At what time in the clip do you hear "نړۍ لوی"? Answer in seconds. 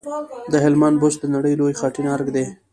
1.35-1.73